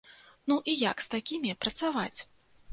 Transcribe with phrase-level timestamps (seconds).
[0.51, 2.19] Ну і як з такімі працаваць?